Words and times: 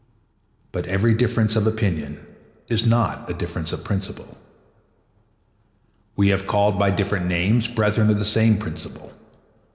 But 0.71 0.87
every 0.87 1.13
difference 1.13 1.55
of 1.55 1.67
opinion 1.67 2.25
is 2.69 2.87
not 2.87 3.29
a 3.29 3.35
difference 3.35 3.71
of 3.71 3.83
principle. 3.83 4.35
We 6.15 6.29
have 6.29 6.47
called 6.47 6.79
by 6.79 6.89
different 6.89 7.27
names 7.27 7.67
brethren 7.67 8.09
of 8.09 8.17
the 8.17 8.25
same 8.25 8.57
principle. 8.57 9.13